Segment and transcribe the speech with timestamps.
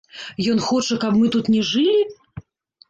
[0.53, 2.01] Ён хоча, каб мы тут не жылі?